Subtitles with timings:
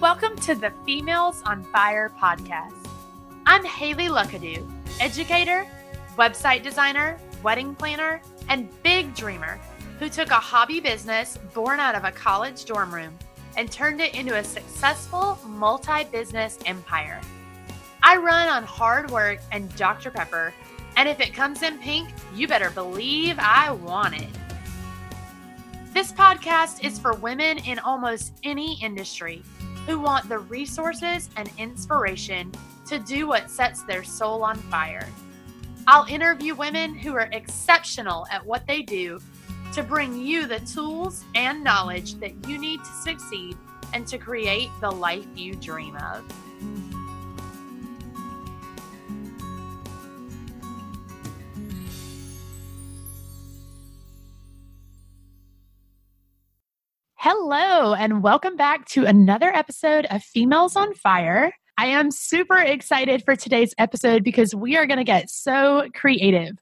[0.00, 2.88] Welcome to the Females on Fire podcast.
[3.44, 4.66] I'm Haley Luckadoo,
[4.98, 5.66] educator,
[6.16, 9.60] website designer, wedding planner, and big dreamer
[9.98, 13.14] who took a hobby business born out of a college dorm room
[13.58, 17.20] and turned it into a successful multi business empire.
[18.02, 20.10] I run on hard work and Dr.
[20.10, 20.54] Pepper,
[20.96, 24.30] and if it comes in pink, you better believe I want it.
[25.92, 29.42] This podcast is for women in almost any industry
[29.90, 32.52] who want the resources and inspiration
[32.86, 35.08] to do what sets their soul on fire.
[35.88, 39.18] I'll interview women who are exceptional at what they do
[39.74, 43.56] to bring you the tools and knowledge that you need to succeed
[43.92, 46.22] and to create the life you dream of.
[57.22, 61.52] Hello, and welcome back to another episode of Females on Fire.
[61.76, 66.52] I am super excited for today's episode because we are going to get so creative.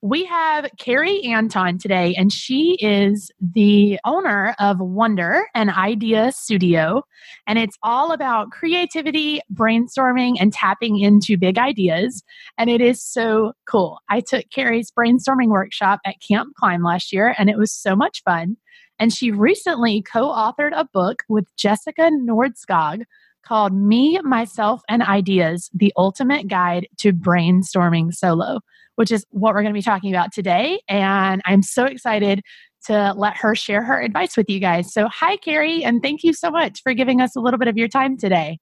[0.00, 7.02] We have Carrie Anton today, and she is the owner of Wonder an Idea Studio.
[7.46, 12.22] And it's all about creativity, brainstorming, and tapping into big ideas.
[12.56, 13.98] And it is so cool.
[14.08, 18.22] I took Carrie's brainstorming workshop at Camp Climb last year, and it was so much
[18.24, 18.56] fun.
[18.98, 23.02] And she recently co authored a book with Jessica Nordskog
[23.44, 28.60] called Me, Myself, and Ideas The Ultimate Guide to Brainstorming Solo
[28.96, 30.80] which is what we're going to be talking about today.
[30.88, 32.42] And I'm so excited
[32.86, 34.92] to let her share her advice with you guys.
[34.92, 37.76] So, hi, Carrie, and thank you so much for giving us a little bit of
[37.76, 38.58] your time today.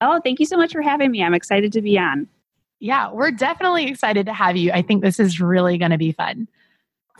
[0.00, 1.22] Oh, thank you so much for having me.
[1.22, 2.28] I'm excited to be on.
[2.80, 4.70] Yeah, we're definitely excited to have you.
[4.72, 6.46] I think this is really going to be fun.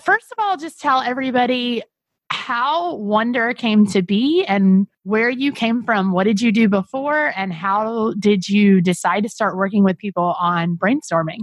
[0.01, 1.83] First of all, just tell everybody
[2.31, 6.13] how Wonder came to be and where you came from.
[6.13, 10.37] What did you do before, and how did you decide to start working with people
[10.41, 11.41] on brainstorming?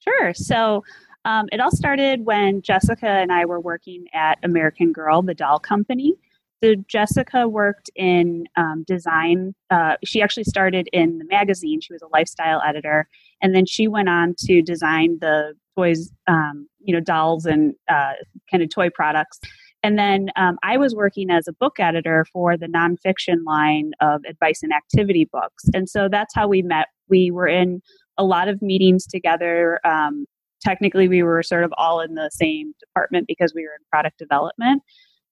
[0.00, 0.34] Sure.
[0.34, 0.82] So
[1.24, 5.60] um, it all started when Jessica and I were working at American Girl, the doll
[5.60, 6.14] company.
[6.62, 9.54] So Jessica worked in um, design.
[9.70, 11.80] Uh, she actually started in the magazine.
[11.80, 13.08] She was a lifestyle editor,
[13.40, 18.12] and then she went on to design the toys, um, you know, dolls and uh,
[18.50, 19.40] kind of toy products.
[19.82, 24.22] And then um, I was working as a book editor for the nonfiction line of
[24.28, 26.86] advice and activity books, and so that's how we met.
[27.08, 27.82] We were in
[28.16, 29.80] a lot of meetings together.
[29.84, 30.26] Um,
[30.60, 34.18] technically, we were sort of all in the same department because we were in product
[34.18, 34.82] development.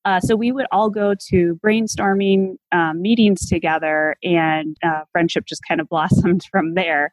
[0.04, 5.62] Uh, so we would all go to brainstorming um, meetings together, and uh, friendship just
[5.68, 7.10] kind of blossomed from there.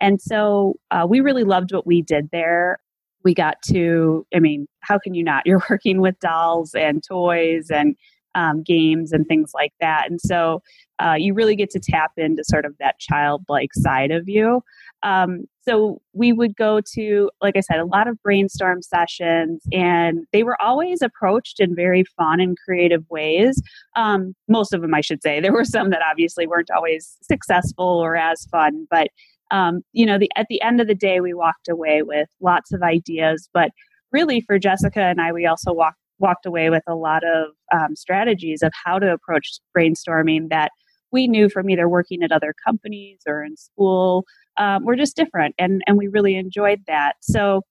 [0.00, 2.78] And so uh, we really loved what we did there.
[3.24, 5.42] We got to, I mean, how can you not?
[5.46, 7.96] You're working with dolls and toys and
[8.34, 10.08] um, games and things like that.
[10.08, 10.62] And so
[11.02, 14.62] uh, you really get to tap into sort of that childlike side of you.
[15.02, 20.26] Um, so we would go to, like I said, a lot of brainstorm sessions, and
[20.32, 23.62] they were always approached in very fun and creative ways.
[23.96, 25.40] Um, most of them, I should say.
[25.40, 29.08] There were some that obviously weren't always successful or as fun, but
[29.50, 32.72] um, you know, the, at the end of the day, we walked away with lots
[32.72, 33.48] of ideas.
[33.52, 33.70] But
[34.12, 37.96] really, for Jessica and I, we also walked walked away with a lot of um,
[37.96, 40.70] strategies of how to approach brainstorming that
[41.12, 44.24] we knew from either working at other companies or in school
[44.58, 47.62] um, were just different and and we really enjoyed that so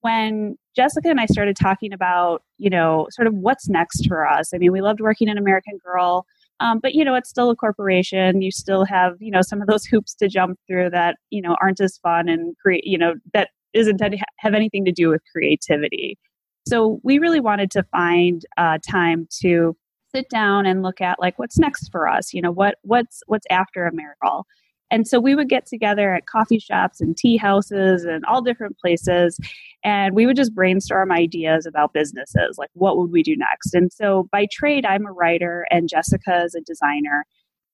[0.00, 4.54] when jessica and i started talking about you know sort of what's next for us
[4.54, 6.24] i mean we loved working in american girl
[6.60, 8.42] um, but you know it's still a corporation.
[8.42, 11.56] You still have you know some of those hoops to jump through that you know
[11.60, 15.22] aren't as fun and create you know that isn't to have anything to do with
[15.32, 16.18] creativity.
[16.66, 19.76] So we really wanted to find uh, time to
[20.14, 22.32] sit down and look at like what's next for us?
[22.34, 24.42] You know what what's what's after american
[24.90, 28.78] and so we would get together at coffee shops and tea houses and all different
[28.78, 29.38] places.
[29.84, 33.74] And we would just brainstorm ideas about businesses, like what would we do next?
[33.74, 37.26] And so by trade, I'm a writer and Jessica is a designer.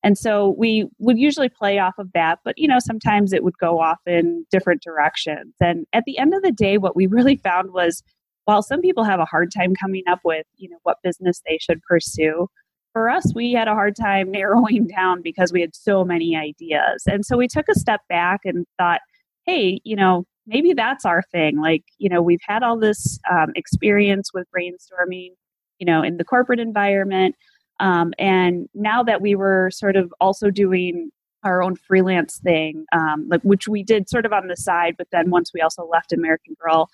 [0.02, 3.56] And so we would usually play off of that, but you know, sometimes it would
[3.58, 5.54] go off in different directions.
[5.60, 8.02] And at the end of the day, what we really found was
[8.44, 11.58] while some people have a hard time coming up with, you know, what business they
[11.58, 12.48] should pursue,
[12.94, 17.02] for us, we had a hard time narrowing down because we had so many ideas.
[17.06, 19.00] And so we took a step back and thought,
[19.44, 21.60] hey, you know, maybe that's our thing.
[21.60, 25.30] Like, you know, we've had all this um, experience with brainstorming,
[25.78, 27.34] you know, in the corporate environment.
[27.80, 31.10] Um, and now that we were sort of also doing
[31.42, 35.08] our own freelance thing, um, like which we did sort of on the side, but
[35.12, 36.88] then once we also left American Girl,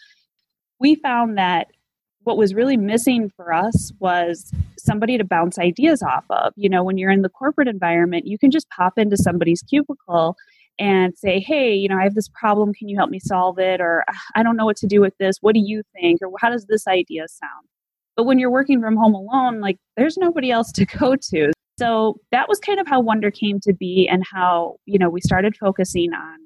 [0.81, 1.69] we found that
[2.25, 6.53] what was really missing for us was somebody to bounce ideas off of.
[6.57, 10.37] You know, when you're in the corporate environment, you can just pop into somebody's cubicle
[10.79, 12.73] and say, hey, you know, I have this problem.
[12.73, 13.81] Can you help me solve it?
[13.81, 15.37] Or ah, I don't know what to do with this.
[15.41, 16.21] What do you think?
[16.23, 17.69] Or how does this idea sound?
[18.17, 21.53] But when you're working from home alone, like there's nobody else to go to.
[21.79, 25.21] So that was kind of how Wonder came to be and how, you know, we
[25.23, 26.39] started focusing on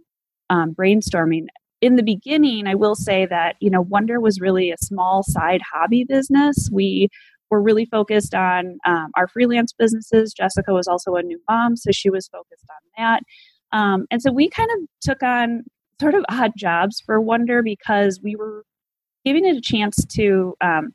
[0.51, 1.47] um, brainstorming
[1.85, 5.61] in the beginning, I will say that, you know, Wonder was really a small side
[5.71, 6.71] hobby business.
[6.73, 7.11] We
[7.51, 10.33] were really focused on um, our freelance businesses.
[10.33, 13.23] Jessica was also a new mom, so she was focused on that.
[13.77, 15.65] Um, and so we kind of took on
[16.01, 18.65] sort of odd jobs for Wonder because we were
[19.27, 20.95] giving it a chance to um,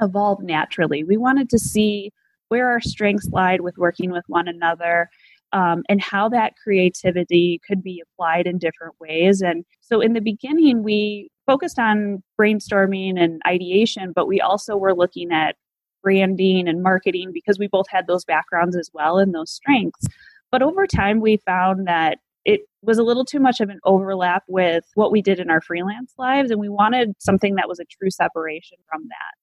[0.00, 1.02] evolve naturally.
[1.02, 2.12] We wanted to see
[2.50, 5.08] where our strengths lied with working with one another
[5.52, 9.40] um, and how that creativity could be applied in different ways.
[9.40, 14.94] And so in the beginning, we focused on brainstorming and ideation, but we also were
[14.94, 15.56] looking at
[16.02, 20.06] branding and marketing because we both had those backgrounds as well and those strengths.
[20.50, 24.44] But over time, we found that it was a little too much of an overlap
[24.48, 27.84] with what we did in our freelance lives, and we wanted something that was a
[27.84, 29.34] true separation from that.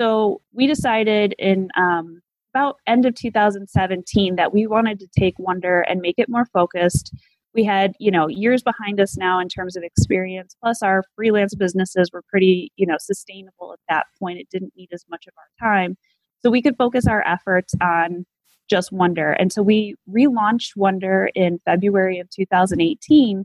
[0.00, 2.20] So we decided in um,
[2.56, 7.14] about end of 2017 that we wanted to take Wonder and make it more focused.
[7.54, 10.56] We had, you know, years behind us now in terms of experience.
[10.62, 14.38] Plus, our freelance businesses were pretty, you know, sustainable at that point.
[14.38, 15.96] It didn't need as much of our time,
[16.40, 18.24] so we could focus our efforts on
[18.70, 19.32] just Wonder.
[19.32, 23.44] And so we relaunched Wonder in February of 2018.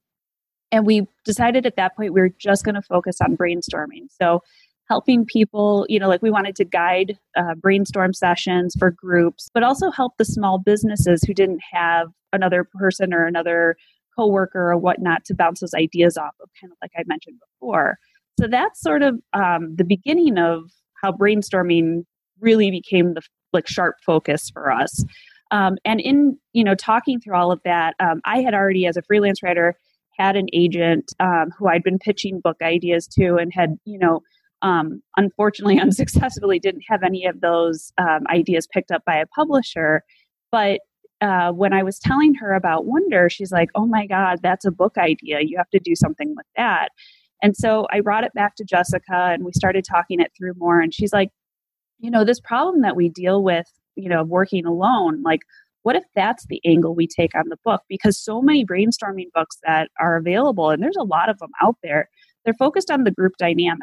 [0.71, 4.07] And we decided at that point we were just going to focus on brainstorming.
[4.09, 4.41] So
[4.91, 9.63] helping people, you know, like we wanted to guide uh, brainstorm sessions for groups, but
[9.63, 13.77] also help the small businesses who didn't have another person or another
[14.17, 17.99] coworker or whatnot to bounce those ideas off of, kind of like I mentioned before.
[18.37, 20.69] So that's sort of um, the beginning of
[21.01, 22.03] how brainstorming
[22.41, 23.21] really became the
[23.53, 25.05] like sharp focus for us.
[25.51, 28.97] Um, and in you know talking through all of that, um, I had already as
[28.97, 29.77] a freelance writer
[30.17, 34.21] had an agent um, who I'd been pitching book ideas to and had you know
[34.61, 40.03] um, unfortunately, unsuccessfully didn't have any of those um, ideas picked up by a publisher.
[40.51, 40.81] But
[41.21, 44.71] uh, when I was telling her about Wonder, she's like, oh my God, that's a
[44.71, 45.41] book idea.
[45.41, 46.89] You have to do something with that.
[47.43, 50.79] And so I brought it back to Jessica and we started talking it through more.
[50.79, 51.29] And she's like,
[51.99, 55.41] you know, this problem that we deal with, you know, working alone, like,
[55.83, 57.81] what if that's the angle we take on the book?
[57.89, 61.75] Because so many brainstorming books that are available, and there's a lot of them out
[61.81, 62.07] there,
[62.45, 63.79] they're focused on the group dynamic.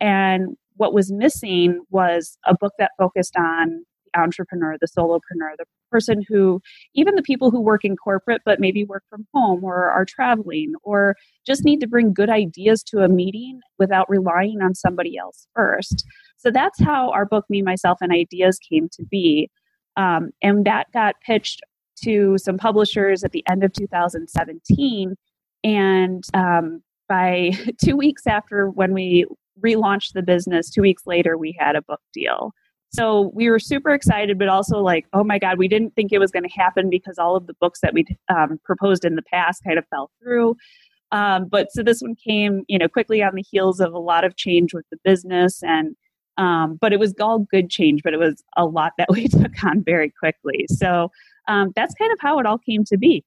[0.00, 5.64] And what was missing was a book that focused on the entrepreneur, the solopreneur, the
[5.90, 6.60] person who,
[6.94, 10.72] even the people who work in corporate but maybe work from home or are traveling
[10.82, 11.16] or
[11.46, 16.04] just need to bring good ideas to a meeting without relying on somebody else first.
[16.36, 19.50] So that's how our book, Me, Myself, and Ideas came to be.
[19.96, 21.60] Um, and that got pitched
[22.04, 25.16] to some publishers at the end of 2017.
[25.64, 27.50] And um, by
[27.84, 29.26] two weeks after when we
[29.60, 30.70] relaunched the business.
[30.70, 32.52] Two weeks later, we had a book deal.
[32.90, 36.18] So we were super excited, but also like, oh my God, we didn't think it
[36.18, 39.22] was going to happen because all of the books that we um, proposed in the
[39.22, 40.56] past kind of fell through.
[41.12, 44.24] Um, but so this one came, you know, quickly on the heels of a lot
[44.24, 45.96] of change with the business, and
[46.36, 49.62] um, but it was all good change, but it was a lot that we took
[49.64, 50.66] on very quickly.
[50.70, 51.10] So
[51.46, 53.24] um, that's kind of how it all came to be.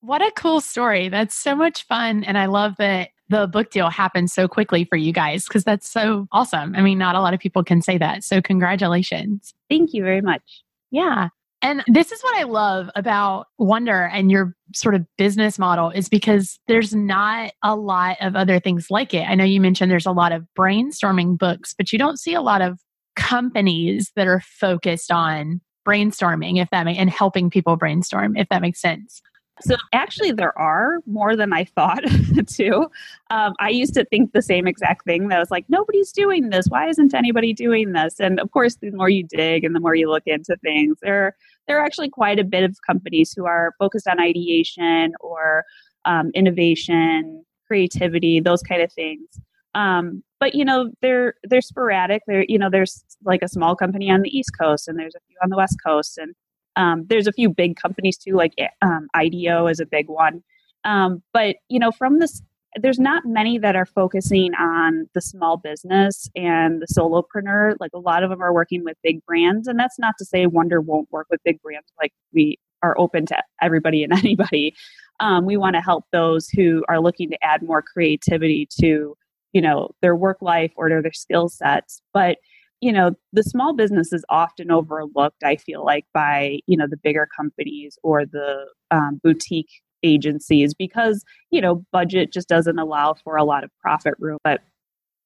[0.00, 1.08] What a cool story.
[1.08, 2.24] That's so much fun.
[2.24, 5.88] And I love that the book deal happened so quickly for you guys because that's
[5.88, 6.74] so awesome.
[6.76, 8.22] I mean, not a lot of people can say that.
[8.24, 9.54] So, congratulations.
[9.68, 10.42] Thank you very much.
[10.90, 11.28] Yeah.
[11.62, 16.08] And this is what I love about Wonder and your sort of business model is
[16.08, 19.28] because there's not a lot of other things like it.
[19.28, 22.40] I know you mentioned there's a lot of brainstorming books, but you don't see a
[22.40, 22.80] lot of
[23.14, 28.62] companies that are focused on brainstorming if that may and helping people brainstorm if that
[28.62, 29.22] makes sense.
[29.64, 32.04] So actually, there are more than I thought.
[32.46, 32.90] too.
[33.30, 35.28] Um, I used to think the same exact thing.
[35.28, 36.66] That was like, nobody's doing this.
[36.68, 38.20] Why isn't anybody doing this?
[38.20, 41.36] And of course, the more you dig and the more you look into things, there
[41.66, 45.64] there are actually quite a bit of companies who are focused on ideation or
[46.04, 49.28] um, innovation, creativity, those kind of things.
[49.74, 52.22] Um, but you know, they're they're sporadic.
[52.26, 55.20] They're you know, there's like a small company on the East Coast, and there's a
[55.28, 56.34] few on the West Coast, and
[56.76, 60.42] um, there's a few big companies too, like um, IDEO is a big one.
[60.84, 62.42] Um, but you know, from this,
[62.76, 67.74] there's not many that are focusing on the small business and the solopreneur.
[67.78, 70.46] Like a lot of them are working with big brands, and that's not to say
[70.46, 71.92] Wonder won't work with big brands.
[72.00, 74.74] Like we are open to everybody and anybody.
[75.20, 79.14] Um, we want to help those who are looking to add more creativity to
[79.52, 82.38] you know their work life or their skill sets but
[82.82, 86.98] you know the small business is often overlooked i feel like by you know the
[86.98, 89.70] bigger companies or the um, boutique
[90.02, 94.38] agencies because you know budget just doesn't allow for a lot of profit room.
[94.44, 94.60] But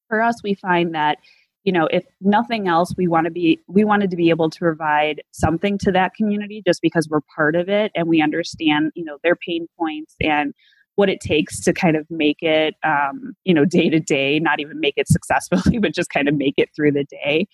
[0.08, 1.18] for us we find that
[1.64, 4.58] you know if nothing else we want to be we wanted to be able to
[4.58, 9.04] provide something to that community just because we're part of it and we understand you
[9.04, 10.54] know their pain points and
[10.97, 14.61] what it takes to kind of make it um, you know day to day not
[14.61, 17.47] even make it successfully but just kind of make it through the day.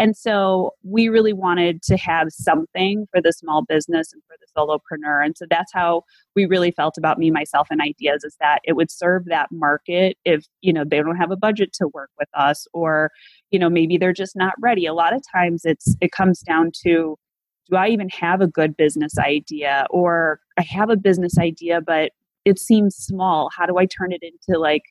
[0.00, 4.46] And so we really wanted to have something for the small business and for the
[4.56, 5.22] solopreneur.
[5.22, 6.04] And so that's how
[6.34, 10.16] we really felt about me myself and ideas is that it would serve that market
[10.24, 13.10] if you know they don't have a budget to work with us or
[13.50, 14.86] you know maybe they're just not ready.
[14.86, 17.18] A lot of times it's it comes down to
[17.68, 19.86] do i even have a good business idea?
[19.90, 22.12] Or i have a business idea but
[22.50, 23.48] it seems small.
[23.56, 24.82] How do i turn it into like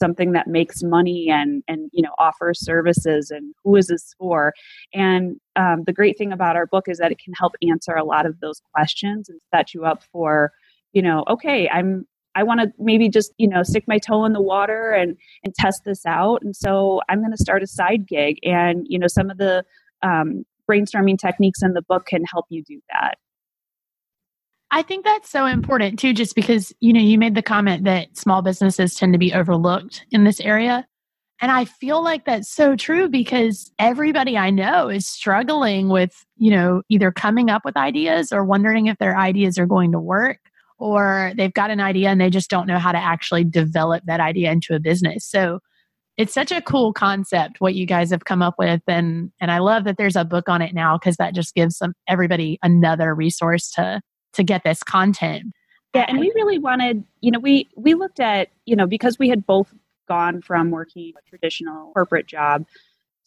[0.00, 4.52] something that makes money and and you know offers services and who is this for?
[4.94, 8.04] And um, the great thing about our book is that it can help answer a
[8.04, 10.52] lot of those questions and set you up for
[10.92, 14.32] you know okay i'm i want to maybe just you know stick my toe in
[14.32, 16.42] the water and and test this out.
[16.42, 19.64] And so i'm going to start a side gig and you know some of the
[20.02, 23.18] um, brainstorming techniques in the book can help you do that
[24.70, 28.16] I think that's so important too, just because, you know, you made the comment that
[28.16, 30.86] small businesses tend to be overlooked in this area.
[31.40, 36.50] And I feel like that's so true because everybody I know is struggling with, you
[36.50, 40.38] know, either coming up with ideas or wondering if their ideas are going to work
[40.78, 44.20] or they've got an idea and they just don't know how to actually develop that
[44.20, 45.24] idea into a business.
[45.24, 45.60] So
[46.16, 49.58] it's such a cool concept what you guys have come up with and and I
[49.58, 53.14] love that there's a book on it now because that just gives some everybody another
[53.14, 54.00] resource to
[54.34, 55.44] to get this content.
[55.94, 59.28] Yeah, and we really wanted, you know, we we looked at, you know, because we
[59.28, 59.72] had both
[60.06, 62.66] gone from working a traditional corporate job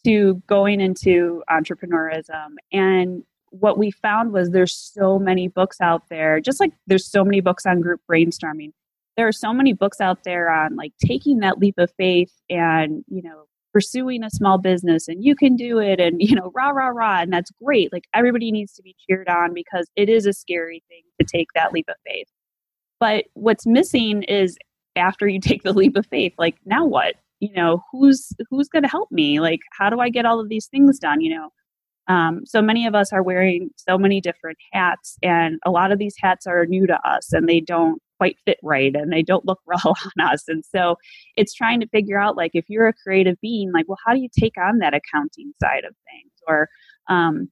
[0.04, 6.40] to going into entrepreneurism and what we found was there's so many books out there
[6.40, 8.72] just like there's so many books on group brainstorming
[9.16, 13.04] there are so many books out there on like taking that leap of faith and
[13.08, 16.70] you know pursuing a small business and you can do it and you know rah
[16.70, 17.92] rah rah and that's great.
[17.92, 21.48] Like everybody needs to be cheered on because it is a scary thing to take
[21.54, 22.28] that leap of faith.
[23.00, 24.56] But what's missing is
[24.96, 27.16] after you take the leap of faith like now what?
[27.40, 29.40] You know who's who's going to help me?
[29.40, 31.50] Like how do i get all of these things done you know?
[32.08, 36.00] Um, so many of us are wearing so many different hats and a lot of
[36.00, 39.44] these hats are new to us and they don't quite fit right and they don't
[39.44, 40.44] look well on us.
[40.46, 40.96] And so
[41.36, 44.20] it's trying to figure out like if you're a creative being, like, well, how do
[44.20, 46.32] you take on that accounting side of things?
[46.46, 46.68] Or
[47.08, 47.50] um,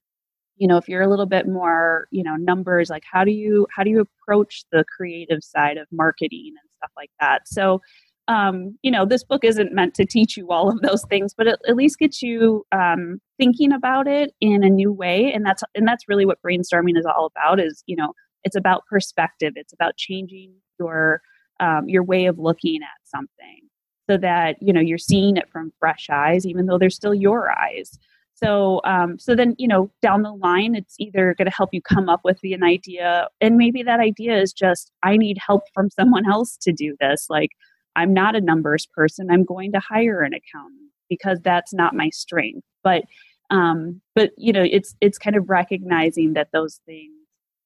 [0.57, 3.67] you know, if you're a little bit more, you know, numbers, like how do you
[3.75, 7.49] how do you approach the creative side of marketing and stuff like that?
[7.49, 7.81] So
[8.29, 11.49] um, you know, this book isn't meant to teach you all of those things, but
[11.49, 15.65] it at least gets you um, thinking about it in a new way, and that's
[15.75, 17.59] and that's really what brainstorming is all about.
[17.59, 18.13] Is you know,
[18.45, 19.55] it's about perspective.
[19.57, 21.23] It's about changing your
[21.61, 23.61] um, your way of looking at something
[24.09, 27.51] so that you know you're seeing it from fresh eyes, even though they're still your
[27.51, 27.99] eyes.
[28.35, 31.83] So, um, so then you know down the line, it's either going to help you
[31.83, 35.91] come up with an idea, and maybe that idea is just I need help from
[35.91, 37.27] someone else to do this.
[37.29, 37.51] Like
[37.97, 39.31] I'm not a numbers person.
[39.31, 42.67] I'm going to hire an accountant because that's not my strength.
[42.83, 43.05] But
[43.51, 47.13] um, but you know, it's it's kind of recognizing that those things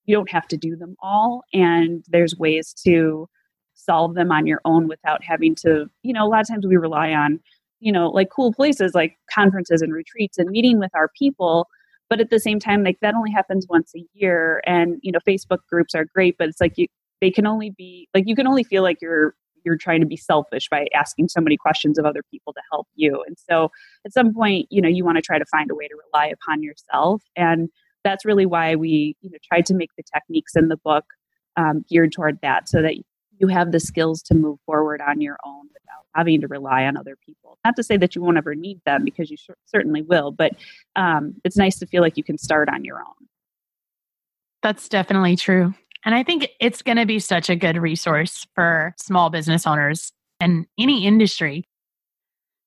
[0.06, 3.28] you don't have to do them all and there's ways to
[3.74, 6.76] solve them on your own without having to you know a lot of times we
[6.76, 7.40] rely on
[7.80, 11.66] you know like cool places like conferences and retreats and meeting with our people
[12.08, 15.18] but at the same time like that only happens once a year and you know
[15.26, 16.86] facebook groups are great but it's like you
[17.20, 19.34] they can only be like you can only feel like you're
[19.64, 22.86] you're trying to be selfish by asking so many questions of other people to help
[22.94, 23.70] you and so
[24.04, 26.26] at some point you know you want to try to find a way to rely
[26.26, 27.68] upon yourself and
[28.04, 31.04] that's really why we you know tried to make the techniques in the book
[31.56, 32.94] um, geared toward that so that
[33.38, 36.96] you have the skills to move forward on your own without having to rely on
[36.96, 37.58] other people.
[37.64, 40.52] Not to say that you won't ever need them because you sh- certainly will but
[40.96, 43.28] um, it's nice to feel like you can start on your own.
[44.62, 45.74] That's definitely true.
[46.06, 50.12] And i think it's going to be such a good resource for small business owners
[50.40, 51.66] and any industry.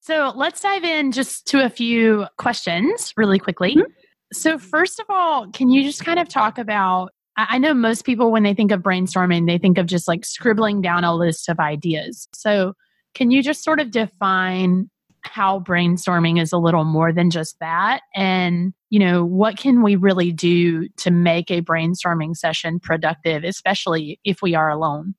[0.01, 3.75] So let's dive in just to a few questions really quickly.
[3.75, 3.91] Mm-hmm.
[4.33, 7.11] So, first of all, can you just kind of talk about?
[7.37, 10.81] I know most people, when they think of brainstorming, they think of just like scribbling
[10.81, 12.27] down a list of ideas.
[12.33, 12.73] So,
[13.13, 14.89] can you just sort of define
[15.21, 18.01] how brainstorming is a little more than just that?
[18.15, 24.19] And, you know, what can we really do to make a brainstorming session productive, especially
[24.23, 25.15] if we are alone?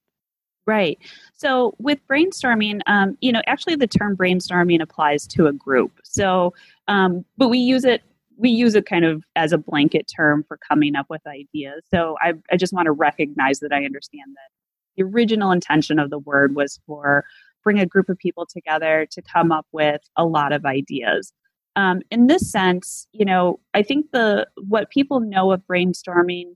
[0.66, 0.98] Right.
[1.32, 5.98] So with brainstorming, um, you know, actually the term brainstorming applies to a group.
[6.04, 6.52] So,
[6.88, 8.02] um, but we use it
[8.38, 11.82] we use it kind of as a blanket term for coming up with ideas.
[11.92, 14.50] So I, I just want to recognize that I understand that
[14.96, 17.24] the original intention of the word was for
[17.64, 21.32] bring a group of people together to come up with a lot of ideas.
[21.76, 26.54] Um, in this sense, you know, I think the what people know of brainstorming,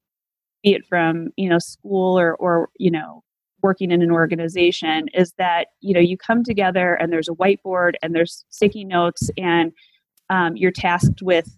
[0.63, 3.23] be it from you know school or or you know
[3.63, 7.93] working in an organization is that you know you come together and there's a whiteboard
[8.03, 9.73] and there's sticky notes and
[10.31, 11.57] um, you're tasked with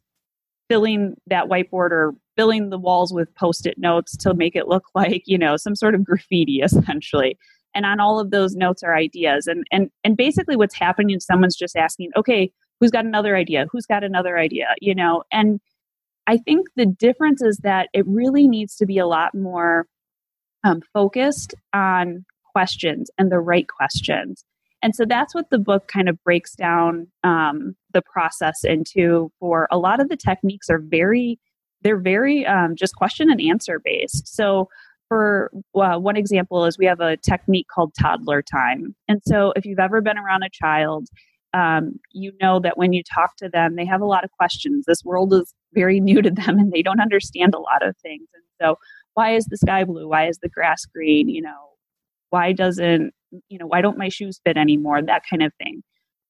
[0.69, 5.23] filling that whiteboard or filling the walls with post-it notes to make it look like
[5.27, 7.39] you know some sort of graffiti essentially.
[7.77, 9.47] And on all of those notes are ideas.
[9.47, 13.67] And and and basically what's happening is someone's just asking okay who's got another idea?
[13.71, 14.75] Who's got another idea?
[14.81, 15.23] You know?
[15.33, 15.61] And
[16.27, 19.87] i think the difference is that it really needs to be a lot more
[20.65, 24.45] um, focused on questions and the right questions.
[24.85, 29.33] And so that's what the book kind of breaks down um, the process into.
[29.41, 31.41] For a lot of the techniques are very,
[31.81, 34.29] they're very um, just question and answer based.
[34.29, 34.69] So
[35.09, 38.95] for uh, one example is we have a technique called toddler time.
[39.09, 41.09] And so if you've ever been around a child,
[41.55, 44.85] um, you know that when you talk to them, they have a lot of questions.
[44.87, 48.29] This world is very new to them and they don't understand a lot of things.
[48.35, 48.77] And so
[49.15, 50.09] why is the sky blue?
[50.09, 51.31] Why is the grass green?
[51.31, 51.71] You know,
[52.29, 53.15] why doesn't,
[53.49, 55.03] you know, why don't my shoes fit anymore?
[55.03, 55.83] That kind of thing.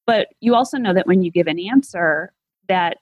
[0.07, 2.33] But you also know that when you give an answer,
[2.69, 2.99] that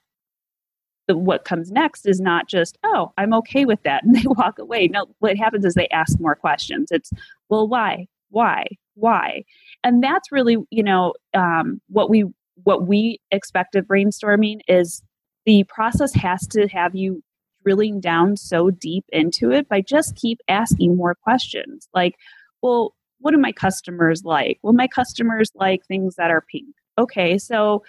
[1.07, 4.59] the, what comes next is not just, oh, I'm okay with that, and they walk
[4.59, 4.87] away.
[4.87, 6.89] No, what happens is they ask more questions.
[6.91, 7.11] It's,
[7.49, 8.07] well, why?
[8.29, 8.65] Why?
[8.95, 9.43] Why?
[9.83, 12.25] And that's really, you know, um, what we
[12.63, 15.01] what we expect of brainstorming is
[15.45, 17.23] the process has to have you
[17.63, 22.15] drilling down so deep into it by just keep asking more questions like
[22.61, 22.93] well
[23.23, 24.59] what do my customers like?
[24.61, 26.75] Well my customers like things that are pink.
[26.99, 27.83] Okay so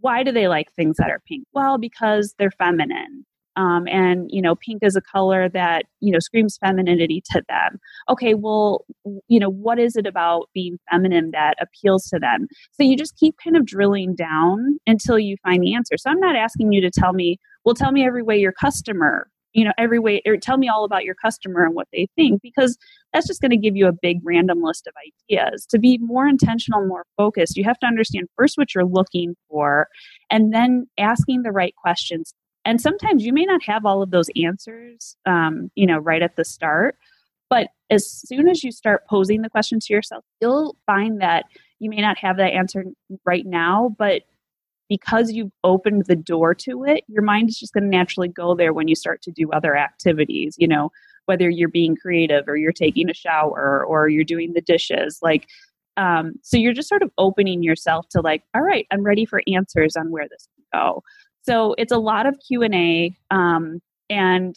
[0.00, 1.44] why do they like things that are pink?
[1.54, 3.24] Well because they're feminine.
[3.56, 7.78] Um, and you know pink is a color that you know screams femininity to them.
[8.08, 8.84] Okay well
[9.28, 12.48] you know what is it about being feminine that appeals to them?
[12.72, 15.96] So you just keep kind of drilling down until you find the answer.
[15.96, 19.28] So i'm not asking you to tell me well tell me every way your customer
[19.52, 22.40] you know every way or tell me all about your customer and what they think
[22.42, 22.78] because
[23.12, 24.94] that's just going to give you a big random list of
[25.30, 25.66] ideas.
[25.66, 29.88] To be more intentional more focused you have to understand first what you're looking for
[30.30, 32.32] and then asking the right questions.
[32.64, 36.36] And sometimes you may not have all of those answers um, you know right at
[36.36, 36.96] the start
[37.48, 41.46] but as soon as you start posing the question to yourself you'll find that
[41.80, 42.84] you may not have that answer
[43.24, 44.22] right now but
[44.90, 48.56] because you've opened the door to it, your mind is just going to naturally go
[48.56, 50.90] there when you start to do other activities, you know,
[51.26, 55.20] whether you're being creative or you're taking a shower or you're doing the dishes.
[55.22, 55.46] Like,
[55.96, 59.42] um, so you're just sort of opening yourself to like, all right, I'm ready for
[59.46, 61.04] answers on where this can go.
[61.42, 64.56] So it's a lot of Q and A, um, and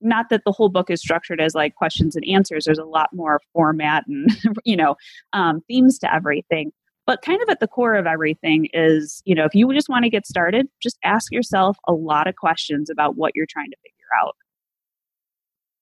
[0.00, 2.64] not that the whole book is structured as like questions and answers.
[2.64, 4.28] There's a lot more format and
[4.64, 4.94] you know
[5.32, 6.72] um, themes to everything.
[7.06, 10.04] But kind of at the core of everything is, you know, if you just want
[10.04, 13.76] to get started, just ask yourself a lot of questions about what you're trying to
[13.82, 14.36] figure out.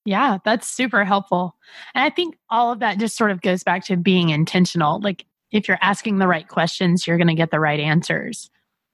[0.06, 1.56] Yeah, that's super helpful.
[1.94, 4.98] And I think all of that just sort of goes back to being intentional.
[5.00, 8.48] Like if you're asking the right questions, you're going to get the right answers.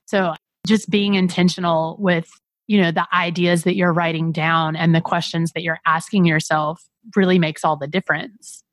[0.07, 0.35] So
[0.67, 2.29] just being intentional with,
[2.67, 6.83] you know, the ideas that you're writing down and the questions that you're asking yourself
[7.15, 8.65] really makes all the difference.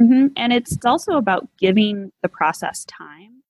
[0.00, 0.26] Mm-hmm.
[0.36, 3.42] And it's also about giving the process time.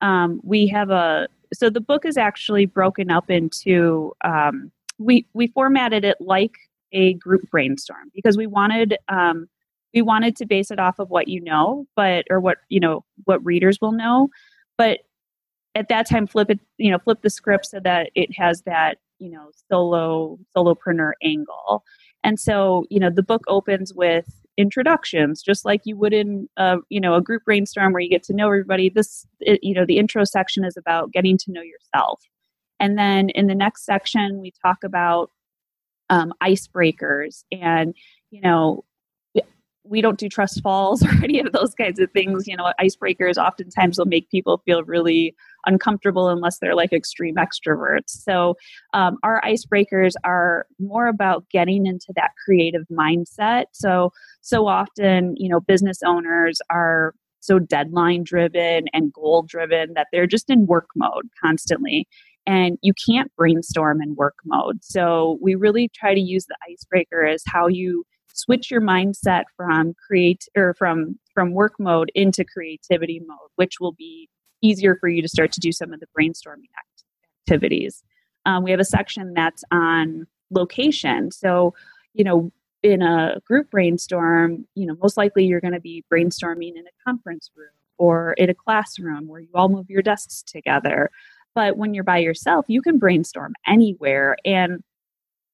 [0.00, 5.48] Um, we have a so the book is actually broken up into um, we we
[5.48, 6.52] formatted it like
[6.92, 9.48] a group brainstorm because we wanted um,
[9.94, 13.04] we wanted to base it off of what you know, but or what you know
[13.24, 14.28] what readers will know,
[14.76, 15.00] but
[15.76, 18.98] at that time flip it you know flip the script so that it has that
[19.18, 21.84] you know solo solopreneur angle
[22.24, 26.78] and so you know the book opens with introductions just like you would in a,
[26.88, 29.84] you know a group brainstorm where you get to know everybody this it, you know
[29.86, 32.22] the intro section is about getting to know yourself.
[32.78, 35.30] And then in the next section we talk about
[36.10, 37.94] um, icebreakers and
[38.30, 38.84] you know
[39.88, 42.46] we don't do trust falls or any of those kinds of things.
[42.46, 45.34] You know, icebreakers oftentimes will make people feel really
[45.66, 48.08] uncomfortable unless they're like extreme extroverts.
[48.10, 48.56] So,
[48.94, 53.64] um, our icebreakers are more about getting into that creative mindset.
[53.72, 60.08] So, so often, you know, business owners are so deadline driven and goal driven that
[60.12, 62.08] they're just in work mode constantly.
[62.48, 64.78] And you can't brainstorm in work mode.
[64.82, 68.04] So, we really try to use the icebreaker as how you
[68.36, 73.92] switch your mindset from create or from from work mode into creativity mode, which will
[73.92, 74.28] be
[74.62, 76.70] easier for you to start to do some of the brainstorming
[77.48, 78.02] activities.
[78.44, 81.30] Um, we have a section that's on location.
[81.30, 81.74] So,
[82.14, 82.50] you know,
[82.82, 87.04] in a group brainstorm, you know, most likely you're going to be brainstorming in a
[87.04, 87.68] conference room
[87.98, 91.10] or in a classroom where you all move your desks together.
[91.54, 94.36] But when you're by yourself, you can brainstorm anywhere.
[94.44, 94.82] And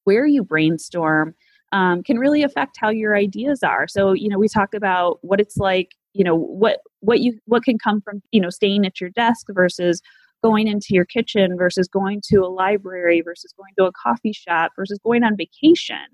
[0.03, 1.33] where you brainstorm
[1.73, 3.87] um, can really affect how your ideas are.
[3.87, 7.63] So, you know, we talk about what it's like, you know, what what you what
[7.63, 9.99] can come from, you know, staying at your desk versus
[10.43, 14.71] going into your kitchen versus going to a library versus going to a coffee shop
[14.77, 16.05] versus going on vacation.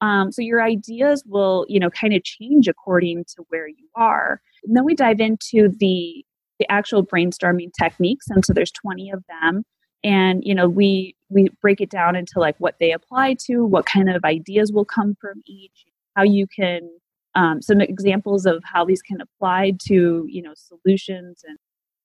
[0.00, 4.40] Um, so your ideas will, you know, kind of change according to where you are.
[4.64, 6.24] And then we dive into the
[6.58, 9.64] the actual brainstorming techniques, and so there's 20 of them.
[10.04, 13.86] And you know, we we break it down into like what they apply to, what
[13.86, 16.88] kind of ideas will come from each, how you can
[17.34, 21.58] um, some examples of how these can apply to you know solutions and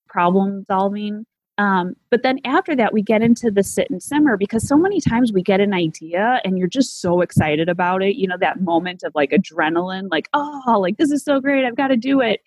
[0.07, 1.25] problem solving
[1.59, 5.01] um, but then after that, we get into the sit and simmer because so many
[5.01, 8.15] times we get an idea and you're just so excited about it.
[8.15, 11.75] You know, that moment of like adrenaline, like, oh, like this is so great, I've
[11.75, 12.39] got to do it.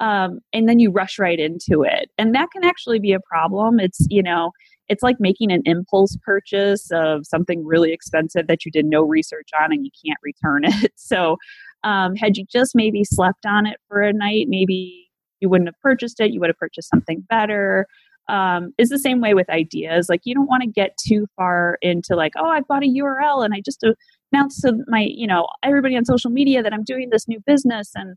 [0.00, 2.10] Um, and then you rush right into it.
[2.18, 3.80] And that can actually be a problem.
[3.80, 4.52] It's, you know,
[4.88, 9.48] it's like making an impulse purchase of something really expensive that you did no research
[9.60, 10.92] on and you can't return it.
[10.96, 11.36] So,
[11.84, 15.08] um, had you just maybe slept on it for a night, maybe
[15.40, 17.86] you wouldn't have purchased it, you would have purchased something better
[18.28, 20.08] um, the same way with ideas.
[20.08, 23.44] Like you don't want to get too far into like, oh, I bought a URL
[23.44, 23.84] and I just
[24.32, 27.92] announced to my, you know, everybody on social media that I'm doing this new business,
[27.94, 28.16] and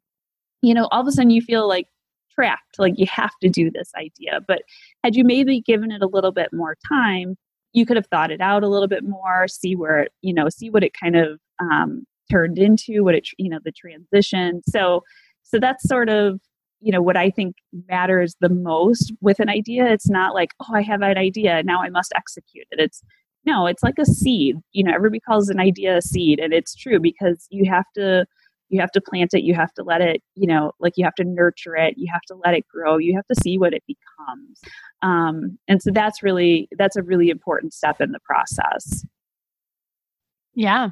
[0.62, 1.88] you know, all of a sudden you feel like
[2.34, 4.40] trapped, like you have to do this idea.
[4.48, 4.64] But
[5.04, 7.36] had you maybe given it a little bit more time,
[7.74, 10.50] you could have thought it out a little bit more, see where it, you know,
[10.50, 14.62] see what it kind of um, turned into, what it, you know, the transition.
[14.68, 15.04] So,
[15.44, 16.40] so that's sort of
[16.82, 17.56] you know what i think
[17.88, 21.82] matters the most with an idea it's not like oh i have an idea now
[21.82, 23.04] i must execute it it's
[23.46, 26.76] no it's like a seed you know everybody calls an idea a seed and it's
[26.76, 28.26] true because you have to
[28.72, 31.16] you have to plant it you have to let it you know like you have
[31.16, 33.84] to nurture it you have to let it grow you have to see what it
[33.86, 34.62] becomes
[35.02, 39.06] um, and so that's really that's a really important step in the process
[40.54, 40.90] yeah.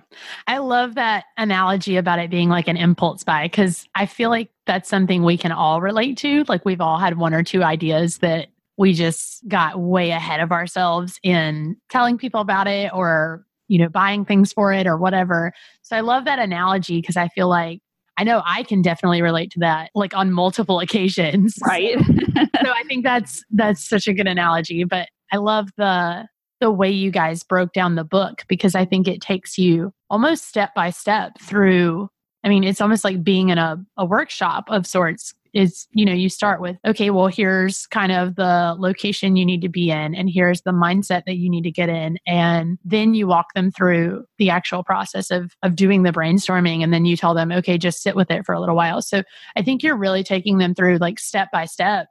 [0.48, 4.50] I love that analogy about it being like an impulse buy because I feel like
[4.66, 6.46] that's something we can all relate to.
[6.48, 10.54] Like we've all had one or two ideas that we just got way ahead of
[10.54, 15.54] ourselves in telling people about it or, you know, buying things for it or whatever.
[15.84, 17.80] So I love that analogy because I feel like
[18.18, 21.56] I know I can definitely relate to that like on multiple occasions.
[21.66, 21.98] Right.
[22.64, 26.28] so I think that's that's such a good analogy, but I love the
[26.60, 30.46] the way you guys broke down the book because I think it takes you almost
[30.46, 32.10] step by step through.
[32.44, 35.34] I mean, it's almost like being in a, a workshop of sorts.
[35.54, 39.62] Is, you know, you start with, okay, well, here's kind of the location you need
[39.62, 42.18] to be in, and here's the mindset that you need to get in.
[42.28, 46.84] And then you walk them through the actual process of, of doing the brainstorming.
[46.84, 49.02] And then you tell them, okay, just sit with it for a little while.
[49.02, 49.24] So
[49.56, 52.08] I think you're really taking them through like step by step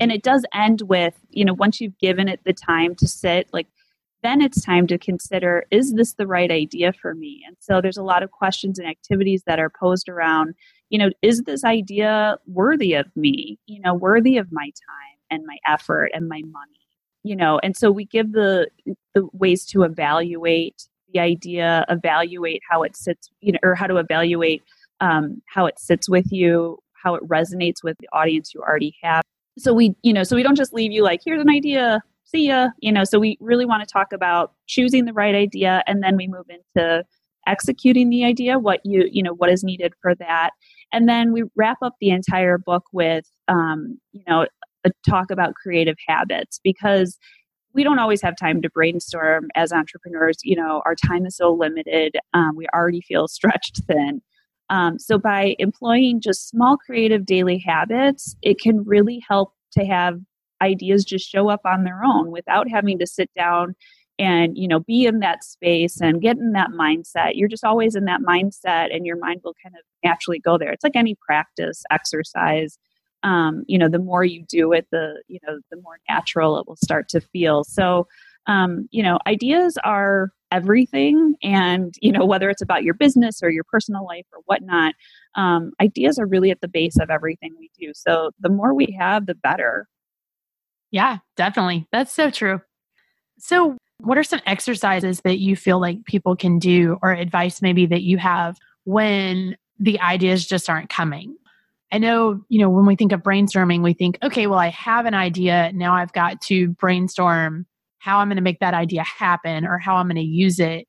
[0.00, 3.48] and it does end with you know once you've given it the time to sit
[3.52, 3.68] like
[4.22, 7.98] then it's time to consider is this the right idea for me and so there's
[7.98, 10.54] a lot of questions and activities that are posed around
[10.90, 15.46] you know is this idea worthy of me you know worthy of my time and
[15.46, 16.80] my effort and my money
[17.22, 17.60] you know?
[17.62, 18.68] And so we give the
[19.14, 23.96] the ways to evaluate the idea evaluate how it sits you know or how to
[23.96, 24.62] evaluate
[25.00, 29.22] um, how it sits with you how it resonates with the audience you already have.
[29.58, 32.46] So we you know so we don't just leave you like here's an idea see
[32.46, 33.04] ya you know?
[33.04, 36.46] So we really want to talk about choosing the right idea and then we move
[36.48, 37.04] into
[37.46, 40.50] executing the idea what you you know what is needed for that
[40.92, 44.46] and then we wrap up the entire book with um, you know
[44.84, 47.18] a talk about creative habits because
[47.72, 50.38] we don't always have time to brainstorm as entrepreneurs.
[50.42, 54.20] You know our time is so limited um, we already feel stretched thin.
[54.68, 60.20] Um, so by employing just small creative daily habits it can really help to have
[60.62, 63.74] ideas just show up on their own without having to sit down
[64.20, 67.32] and you know be in that space and get in that mindset.
[67.34, 70.70] You're just always in that mindset and your mind will kind of naturally go there.
[70.70, 72.78] It's like any practice exercise.
[73.22, 76.68] Um, you know the more you do it the you know the more natural it
[76.68, 77.64] will start to feel.
[77.64, 78.06] So
[78.46, 83.50] um, you know ideas are everything and you know whether it's about your business or
[83.50, 84.94] your personal life or whatnot
[85.36, 87.92] um, ideas are really at the base of everything we do.
[87.94, 89.88] So the more we have the better.
[90.90, 91.86] Yeah, definitely.
[91.92, 92.60] That's so true.
[93.38, 97.86] So, what are some exercises that you feel like people can do or advice maybe
[97.86, 101.36] that you have when the ideas just aren't coming.
[101.92, 105.06] I know, you know, when we think of brainstorming, we think, okay, well, I have
[105.06, 105.72] an idea.
[105.74, 107.66] Now I've got to brainstorm
[107.98, 110.86] how I'm going to make that idea happen or how I'm going to use it.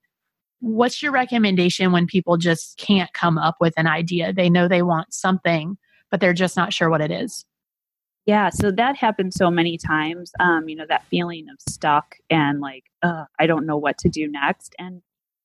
[0.60, 4.32] What's your recommendation when people just can't come up with an idea?
[4.32, 5.78] They know they want something,
[6.12, 7.46] but they're just not sure what it is.
[8.26, 10.32] Yeah, so that happens so many times.
[10.40, 14.28] Um, you know, that feeling of stuck and like, I don't know what to do
[14.28, 14.76] next.
[14.78, 15.02] And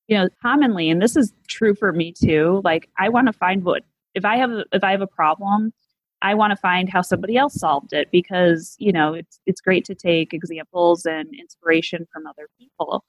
[0.07, 2.61] you know, commonly, and this is true for me too.
[2.63, 3.83] Like, I want to find what
[4.15, 5.73] if I have if I have a problem,
[6.21, 9.83] I want to find how somebody else solved it because you know it's it's great
[9.85, 13.03] to take examples and inspiration from other people.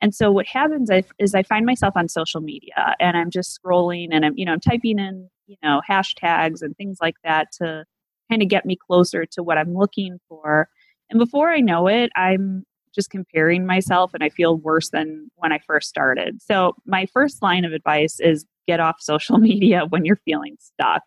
[0.00, 4.08] And so what happens is I find myself on social media and I'm just scrolling
[4.12, 7.84] and I'm you know I'm typing in you know hashtags and things like that to
[8.30, 10.68] kind of get me closer to what I'm looking for.
[11.10, 15.52] And before I know it, I'm just comparing myself and I feel worse than when
[15.52, 16.40] I first started.
[16.42, 21.02] So, my first line of advice is get off social media when you're feeling stuck.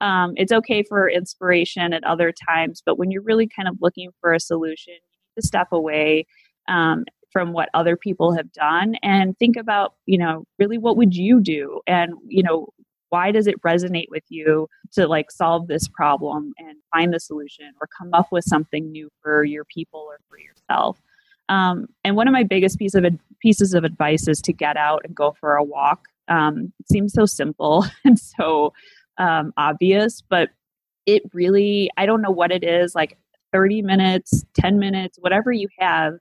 [0.00, 4.10] Um, it's okay for inspiration at other times, but when you're really kind of looking
[4.20, 6.26] for a solution, you need to step away
[6.68, 11.14] um, from what other people have done and think about, you know, really what would
[11.14, 11.80] you do?
[11.86, 12.68] And, you know,
[13.10, 17.72] why does it resonate with you to like solve this problem and find the solution
[17.80, 21.00] or come up with something new for your people or for yourself?
[21.48, 23.04] Um, and one of my biggest piece of
[23.40, 26.06] pieces of advice is to get out and go for a walk.
[26.28, 28.72] Um, it seems so simple and so
[29.18, 30.50] um, obvious but
[31.06, 33.18] it really i don't know what it is like
[33.52, 36.14] 30 minutes 10 minutes whatever you have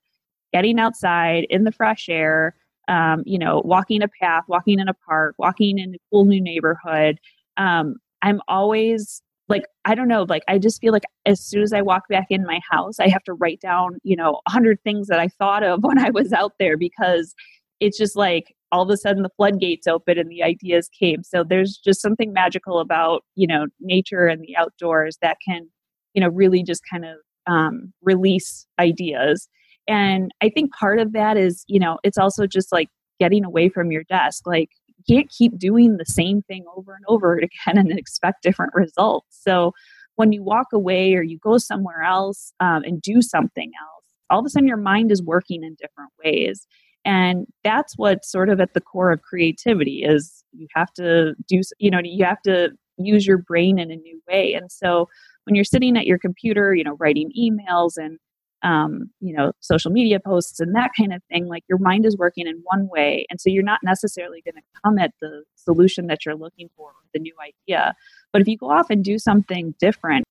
[0.54, 2.56] getting outside in the fresh air
[2.88, 6.42] um, you know, walking a path, walking in a park, walking in a cool new
[6.42, 7.20] neighborhood.
[7.58, 11.74] Um, I'm always like, I don't know, like I just feel like as soon as
[11.74, 14.82] I walk back in my house, I have to write down, you know, a hundred
[14.84, 17.34] things that I thought of when I was out there because
[17.80, 21.24] it's just like all of a sudden the floodgates open and the ideas came.
[21.24, 25.70] So there's just something magical about, you know, nature and the outdoors that can,
[26.14, 29.48] you know, really just kind of um, release ideas.
[29.88, 33.70] And I think part of that is, you know, it's also just like getting away
[33.70, 34.46] from your desk.
[34.46, 38.74] Like, you can't keep doing the same thing over and over again and expect different
[38.74, 39.28] results.
[39.42, 39.74] So,
[40.16, 44.40] when you walk away or you go somewhere else um, and do something else, all
[44.40, 46.68] of a sudden your mind is working in different ways.
[47.06, 51.62] And that's what's sort of at the core of creativity is you have to do,
[51.78, 54.54] you know, you have to use your brain in a new way.
[54.54, 55.08] And so
[55.46, 58.18] when you're sitting at your computer, you know, writing emails and
[58.64, 62.18] um, you know, social media posts and that kind of thing, like your mind is
[62.18, 63.26] working in one way.
[63.30, 66.92] And so you're not necessarily going to come at the solution that you're looking for,
[67.14, 67.94] the new idea.
[68.34, 70.26] But if you go off and do something different,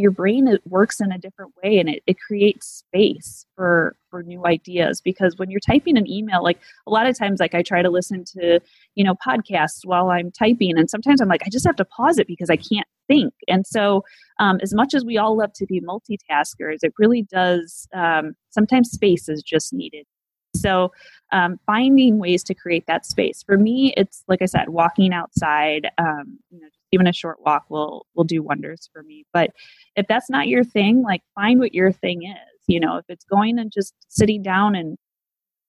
[0.00, 4.22] your brain it works in a different way and it, it creates space for for
[4.22, 7.62] new ideas because when you're typing an email like a lot of times like i
[7.62, 8.60] try to listen to
[8.94, 12.18] you know podcasts while i'm typing and sometimes i'm like i just have to pause
[12.18, 13.34] it because i can't think.
[13.48, 14.04] And so
[14.38, 18.90] um, as much as we all love to be multitaskers it really does um, sometimes
[18.90, 20.06] space is just needed.
[20.54, 20.92] So
[21.32, 23.42] um, finding ways to create that space.
[23.42, 27.64] For me it's like i said walking outside um, you know even a short walk
[27.68, 29.24] will will do wonders for me.
[29.32, 29.50] But
[29.96, 33.24] if that's not your thing like find what your thing is you know if it's
[33.24, 34.96] going and just sitting down and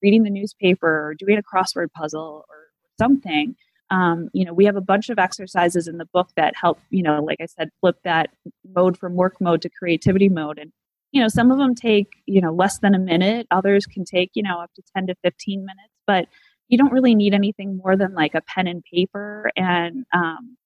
[0.02, 2.56] reading the newspaper or doing a crossword puzzle or
[3.00, 3.54] something
[3.90, 7.02] um, you know we have a bunch of exercises in the book that help you
[7.02, 8.30] know like i said flip that
[8.74, 10.58] mode from work mode to creativity mode.
[10.58, 10.72] And
[11.12, 13.46] you know some of them take you know less than a minute.
[13.50, 15.94] Others can take you know up to 10 to 15 minutes.
[16.06, 16.26] But
[16.68, 20.56] you don't really need anything more than like a pen and paper and um,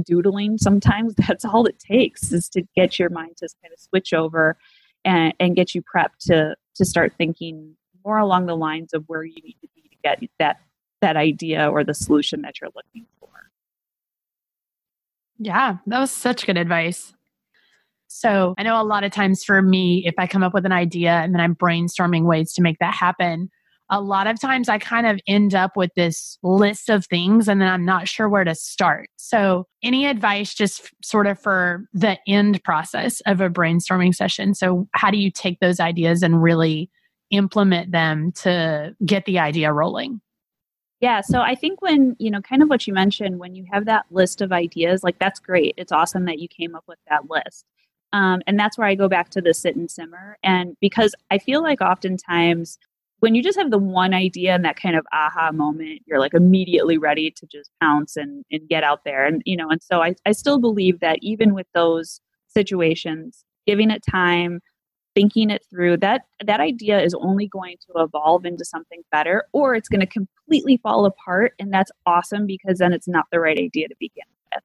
[0.00, 4.12] doodling sometimes that's all it takes is to get your mind to kind of switch
[4.12, 4.56] over
[5.04, 9.24] and, and get you prepped to to start thinking more along the lines of where
[9.24, 10.60] you need to be to get that
[11.00, 13.28] that idea or the solution that you're looking for.
[15.38, 17.12] Yeah that was such good advice.
[18.08, 20.72] So i know a lot of times for me if i come up with an
[20.72, 23.50] idea and then i'm brainstorming ways to make that happen
[23.92, 27.60] a lot of times I kind of end up with this list of things and
[27.60, 29.10] then I'm not sure where to start.
[29.16, 34.54] So, any advice just sort of for the end process of a brainstorming session?
[34.54, 36.90] So, how do you take those ideas and really
[37.30, 40.22] implement them to get the idea rolling?
[41.00, 43.84] Yeah, so I think when, you know, kind of what you mentioned, when you have
[43.86, 45.74] that list of ideas, like that's great.
[45.76, 47.66] It's awesome that you came up with that list.
[48.14, 50.38] Um, and that's where I go back to the sit and simmer.
[50.42, 52.78] And because I feel like oftentimes
[53.22, 56.34] when you just have the one idea and that kind of aha moment, you're like
[56.34, 59.24] immediately ready to just pounce and, and get out there.
[59.24, 63.92] And, you know, and so I, I still believe that even with those situations, giving
[63.92, 64.58] it time,
[65.14, 69.76] thinking it through that that idea is only going to evolve into something better or
[69.76, 73.58] it's going to completely fall apart and that's awesome because then it's not the right
[73.58, 74.64] idea to begin with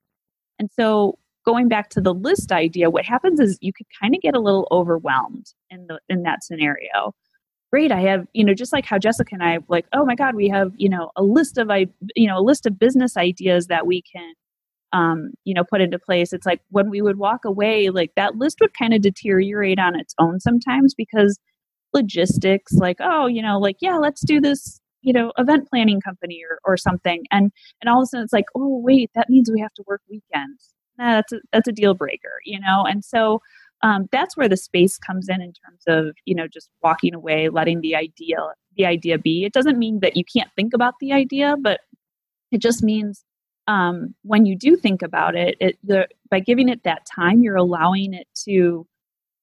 [0.58, 4.22] and so going back to the list idea what happens is you could kind of
[4.22, 7.14] get a little overwhelmed in the in that scenario
[7.72, 10.36] great i have you know just like how jessica and i like oh my god
[10.36, 13.68] we have you know a list of i you know a list of business ideas
[13.68, 14.34] that we can
[14.94, 16.34] um, you know, put into place.
[16.34, 20.00] It's like when we would walk away, like that list would kind of deteriorate on
[20.00, 21.40] its own sometimes because
[21.94, 26.42] logistics, like, oh, you know, like, yeah, let's do this, you know, event planning company
[26.50, 27.24] or, or something.
[27.32, 27.52] And
[27.82, 30.02] and all of a sudden it's like, oh wait, that means we have to work
[30.10, 30.74] weekends.
[30.98, 32.84] Nah, that's a that's a deal breaker, you know?
[32.88, 33.42] And so
[33.84, 37.50] um, that's where the space comes in in terms of, you know, just walking away,
[37.50, 38.38] letting the idea
[38.76, 39.44] the idea be.
[39.44, 41.80] It doesn't mean that you can't think about the idea, but
[42.52, 43.24] it just means
[43.68, 45.78] um, when you do think about it, it
[46.30, 48.88] by giving it that time, you're allowing it to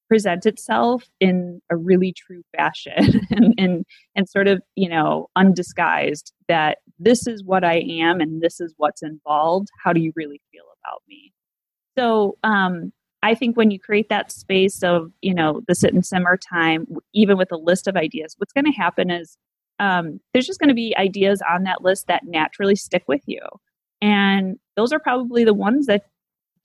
[0.08, 6.32] present itself in a really true fashion and, and and sort of you know undisguised
[6.46, 9.68] that this is what I am and this is what's involved.
[9.82, 11.32] How do you really feel about me?
[11.98, 12.92] So um,
[13.24, 16.87] I think when you create that space of you know the sit and simmer time,
[17.14, 19.38] even with a list of ideas, what's going to happen is
[19.80, 23.40] um, there's just going to be ideas on that list that naturally stick with you.
[24.00, 26.04] And those are probably the ones that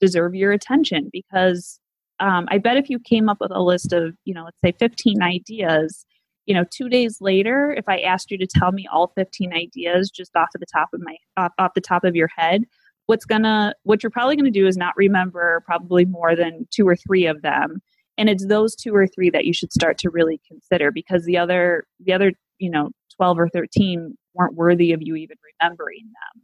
[0.00, 1.80] deserve your attention because
[2.20, 4.72] um, I bet if you came up with a list of, you know, let's say
[4.78, 6.04] 15 ideas,
[6.44, 10.10] you know, two days later, if I asked you to tell me all 15 ideas
[10.10, 12.64] just off of the top of my off, off the top of your head,
[13.10, 16.94] what's gonna what you're probably gonna do is not remember probably more than two or
[16.94, 17.82] three of them.
[18.16, 21.36] And it's those two or three that you should start to really consider because the
[21.36, 26.42] other the other, you know, 12 or 13 weren't worthy of you even remembering them.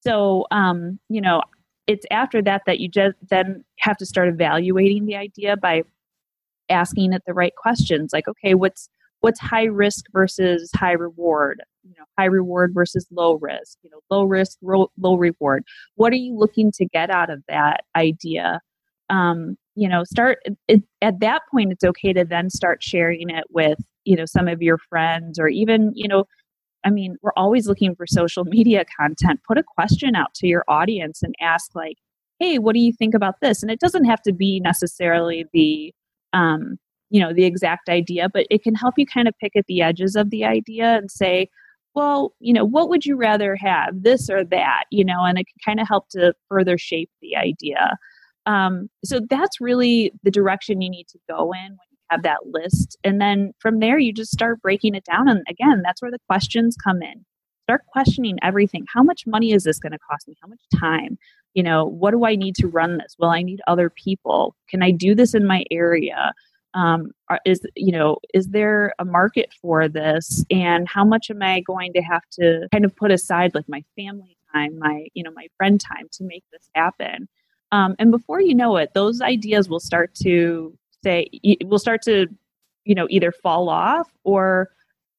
[0.00, 1.42] So, um, you know,
[1.86, 5.82] it's after that that you just then have to start evaluating the idea by
[6.70, 11.94] asking it the right questions like okay what's what's high risk versus high reward you
[11.98, 15.64] know high reward versus low risk you know low risk ro- low reward
[15.96, 18.60] what are you looking to get out of that idea
[19.10, 23.44] um, you know start it, at that point it's okay to then start sharing it
[23.50, 26.24] with you know some of your friends or even you know
[26.84, 29.40] I mean, we're always looking for social media content.
[29.46, 31.96] Put a question out to your audience and ask, like,
[32.38, 33.62] hey, what do you think about this?
[33.62, 35.92] And it doesn't have to be necessarily the,
[36.32, 36.78] um,
[37.10, 39.82] you know, the exact idea, but it can help you kind of pick at the
[39.82, 41.48] edges of the idea and say,
[41.94, 44.84] well, you know, what would you rather have, this or that?
[44.90, 47.96] You know, and it can kind of help to further shape the idea.
[48.46, 52.46] Um, so that's really the direction you need to go in when you have that
[52.46, 52.96] list.
[53.04, 55.28] And then from there, you just start breaking it down.
[55.28, 57.24] And again, that's where the questions come in.
[57.64, 58.86] Start questioning everything.
[58.94, 60.36] How much money is this going to cost me?
[60.40, 61.18] How much time?
[61.52, 63.16] You know, what do I need to run this?
[63.18, 64.54] Will I need other people?
[64.70, 66.32] Can I do this in my area?
[66.74, 67.12] Um,
[67.44, 70.44] is you know is there a market for this?
[70.50, 73.82] And how much am i going to have to kind of put aside like my
[73.96, 77.28] family time my you know my friend time to make this happen?
[77.72, 81.28] Um, and before you know it those ideas will start to say
[81.64, 82.26] will start to
[82.84, 84.70] you know either fall off or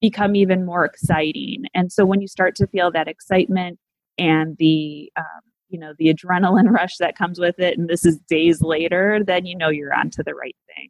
[0.02, 1.66] become even more exciting.
[1.74, 3.80] And so when you start to feel that excitement
[4.18, 5.26] and the um,
[5.70, 9.46] you know the adrenaline rush that comes with it and this is days later then
[9.46, 10.90] you know you're onto the right thing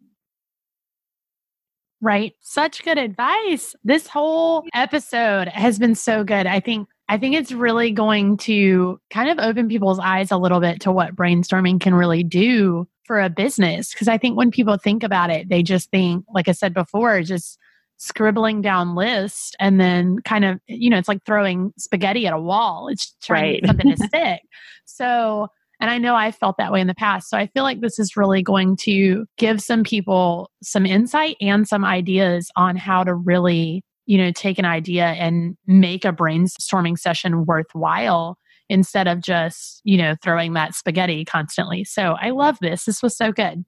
[2.01, 3.75] right such good advice.
[3.83, 6.45] This whole episode has been so good.
[6.45, 10.59] I think i think it's really going to kind of open people's eyes a little
[10.59, 14.77] bit to what brainstorming can really do for a business because i think when people
[14.77, 17.57] think about it they just think like i said before just
[17.99, 22.39] scribbling down list and then kind of you know it's like throwing spaghetti at a
[22.39, 22.87] wall.
[22.87, 23.55] It's trying right.
[23.55, 24.41] to get something to stick.
[24.85, 27.81] So and i know I've felt that way in the past so i feel like
[27.81, 33.03] this is really going to give some people some insight and some ideas on how
[33.03, 38.37] to really you know take an idea and make a brainstorming session worthwhile
[38.69, 41.83] instead of just, you know, throwing that spaghetti constantly.
[41.83, 42.85] So I love this.
[42.85, 43.65] This was so good.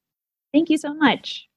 [0.53, 1.47] Thank you so much.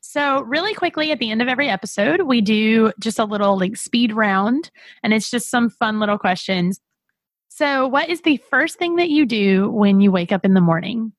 [0.00, 3.76] So, really quickly at the end of every episode, we do just a little like
[3.76, 4.70] speed round,
[5.02, 6.80] and it's just some fun little questions.
[7.56, 10.60] So, what is the first thing that you do when you wake up in the
[10.60, 11.12] morning?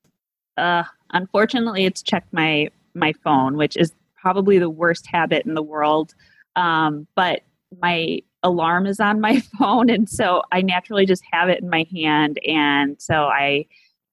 [0.58, 0.82] Uh,
[1.14, 6.14] unfortunately, it's check my my phone, which is probably the worst habit in the world.
[6.54, 7.40] Um, but
[7.80, 11.86] my alarm is on my phone and so I naturally just have it in my
[11.90, 13.64] hand and so I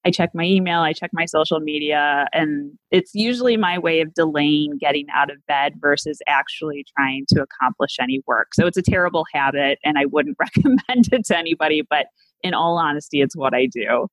[0.06, 4.14] I check my email, I check my social media and it's usually my way of
[4.14, 8.54] delaying getting out of bed versus actually trying to accomplish any work.
[8.54, 12.08] So it's a terrible habit and I wouldn't recommend it to anybody but
[12.42, 14.08] in all honesty it's what I do.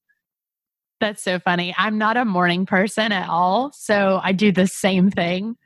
[1.00, 1.74] That's so funny.
[1.78, 5.56] I'm not a morning person at all, so I do the same thing.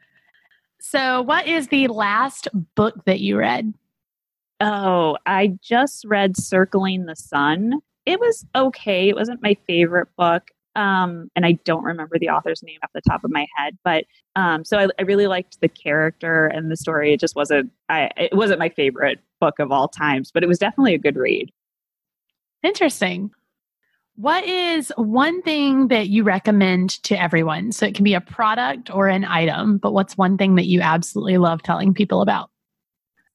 [0.80, 2.46] So, what is the last
[2.76, 3.74] book that you read?
[4.60, 7.80] Oh, I just read Circling the Sun.
[8.06, 9.08] It was okay.
[9.08, 10.50] It wasn't my favorite book.
[10.76, 14.04] Um, and I don't remember the author's name off the top of my head, but
[14.34, 17.14] um, so I, I really liked the character and the story.
[17.14, 20.58] It just wasn't I it wasn't my favorite book of all times, but it was
[20.58, 21.52] definitely a good read.
[22.64, 23.30] Interesting.
[24.16, 27.72] What is one thing that you recommend to everyone?
[27.72, 30.80] So it can be a product or an item, but what's one thing that you
[30.80, 32.50] absolutely love telling people about?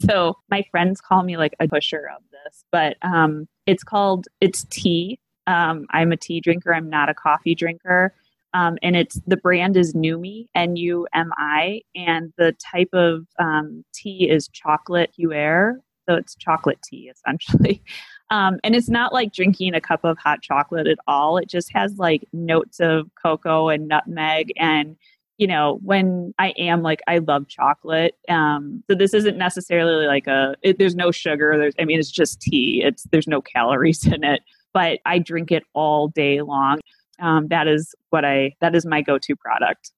[0.06, 4.66] So my friends call me like a pusher of this, but um, it's called it's
[4.66, 5.20] tea.
[5.48, 6.74] Um, I'm a tea drinker.
[6.74, 8.14] I'm not a coffee drinker.
[8.54, 13.28] Um, and it's the brand is Numi, N U M I, and the type of
[13.38, 15.80] um, tea is chocolate Puerh.
[16.08, 17.84] So it's chocolate tea essentially.
[18.32, 21.40] Um, and it's not like drinking a cup of hot chocolate at all.
[21.40, 24.98] It just has like notes of cocoa and nutmeg and
[25.40, 28.16] you know, when I am like, I love chocolate.
[28.28, 31.58] Um, so this isn't necessarily like a, it, there's no sugar.
[31.58, 32.84] There's, I mean, it's just tea.
[32.86, 34.42] It's, there's no calories in it,
[34.74, 36.80] but I drink it all day long.
[37.20, 39.92] Um, that is what I, that is my go-to product.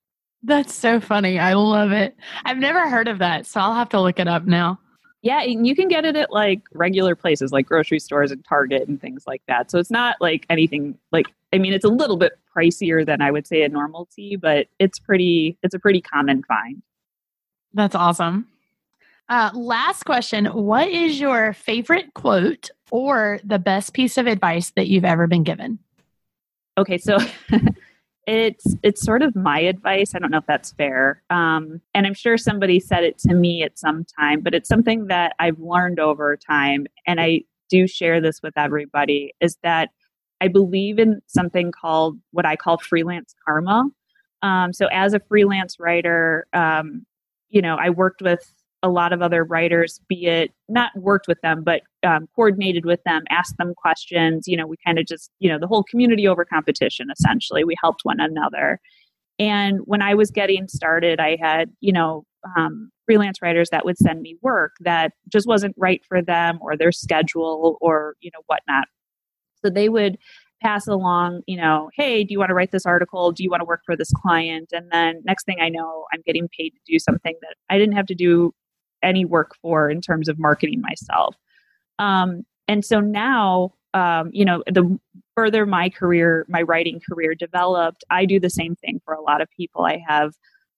[0.43, 1.39] That's so funny.
[1.39, 2.15] I love it.
[2.45, 3.47] I've never heard of that.
[3.47, 4.79] So I'll have to look it up now.
[5.21, 8.87] Yeah, and you can get it at like regular places like grocery stores and Target
[8.87, 9.69] and things like that.
[9.69, 13.29] So it's not like anything like I mean it's a little bit pricier than I
[13.31, 16.81] would say a normal tea, but it's pretty it's a pretty common find.
[17.73, 18.47] That's awesome.
[19.29, 20.45] Uh, last question.
[20.47, 25.43] What is your favorite quote or the best piece of advice that you've ever been
[25.43, 25.79] given?
[26.77, 27.17] Okay, so
[28.31, 30.15] it's it's sort of my advice.
[30.15, 33.63] I don't know if that's fair, um, and I'm sure somebody said it to me
[33.63, 38.21] at some time, but it's something that I've learned over time, and I do share
[38.21, 39.33] this with everybody.
[39.41, 39.89] Is that
[40.39, 43.89] I believe in something called what I call freelance karma.
[44.41, 47.05] Um, so as a freelance writer, um,
[47.49, 48.49] you know, I worked with
[48.83, 53.01] a lot of other writers, be it not worked with them, but um, coordinated with
[53.03, 54.47] them, asked them questions.
[54.47, 57.63] You know, we kind of just, you know, the whole community over competition essentially.
[57.63, 58.79] We helped one another.
[59.39, 62.25] And when I was getting started, I had, you know,
[62.57, 66.75] um, freelance writers that would send me work that just wasn't right for them or
[66.75, 68.85] their schedule or, you know, whatnot.
[69.63, 70.17] So they would
[70.61, 73.31] pass along, you know, hey, do you want to write this article?
[73.31, 74.69] Do you want to work for this client?
[74.71, 77.95] And then next thing I know, I'm getting paid to do something that I didn't
[77.95, 78.53] have to do
[79.03, 81.35] any work for in terms of marketing myself.
[81.99, 84.99] Um, and so now, um, you know, the
[85.35, 89.41] further my career, my writing career developed, I do the same thing for a lot
[89.41, 89.85] of people.
[89.85, 90.33] I have,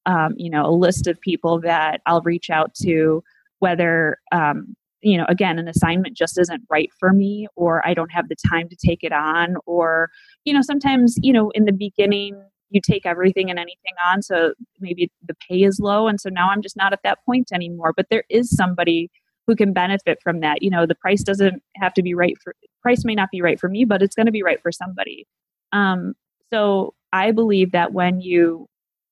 [0.06, 3.24] um, you know, a list of people that I'll reach out to,
[3.60, 8.12] whether, um, you know, again, an assignment just isn't right for me, or I don't
[8.12, 10.10] have the time to take it on, or,
[10.46, 12.42] you know, sometimes, you know, in the beginning,
[12.74, 16.50] you take everything and anything on so maybe the pay is low and so now
[16.50, 17.94] i'm just not at that point anymore.
[17.96, 19.10] But there is somebody
[19.46, 20.62] who can benefit from that.
[20.62, 23.60] You know the price doesn't have to be right for price may not be right
[23.60, 25.28] for me but it's going to be right for somebody.
[25.72, 26.14] Um,
[26.52, 28.68] so i believe that when you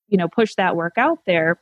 [0.10, 1.60] you know push that work out there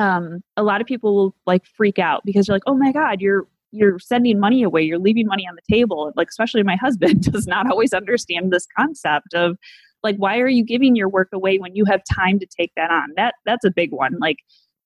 [0.00, 3.20] um, a lot of people will like freak out because you're like oh my god
[3.20, 6.12] you're you're sending money away you're leaving money on the table.
[6.16, 9.58] Like especially my husband does not always understand this concept of
[10.02, 12.90] like why are you giving your work away when you have time to take that
[12.90, 13.08] on?
[13.16, 14.18] That that's a big one.
[14.20, 14.38] Like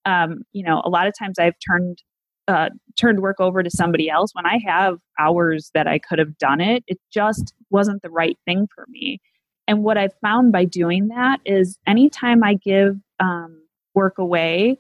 [0.05, 2.03] um, you know a lot of times i've turned
[2.49, 6.37] uh, turned work over to somebody else when i have hours that i could have
[6.39, 9.21] done it it just wasn't the right thing for me.
[9.69, 13.63] And what i've found by doing that is anytime i give um,
[13.95, 14.79] work away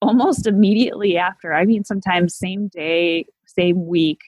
[0.00, 4.20] almost immediately after i mean sometimes same day same week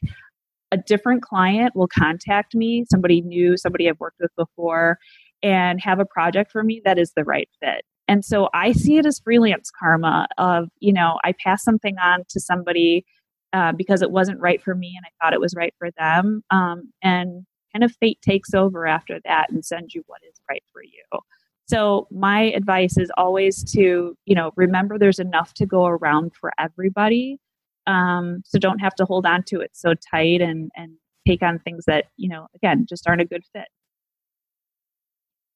[0.72, 4.98] a different client will contact me somebody new somebody i've worked with before
[5.44, 7.84] and have a project for me that is the right fit.
[8.08, 12.24] And so I see it as freelance karma of, you know, I pass something on
[12.30, 13.04] to somebody
[13.52, 16.42] uh, because it wasn't right for me and I thought it was right for them.
[16.50, 20.62] Um, and kind of fate takes over after that and sends you what is right
[20.72, 21.20] for you.
[21.66, 26.52] So my advice is always to, you know, remember there's enough to go around for
[26.58, 27.38] everybody.
[27.86, 30.92] Um, so don't have to hold on to it so tight and and
[31.26, 33.68] take on things that, you know, again, just aren't a good fit.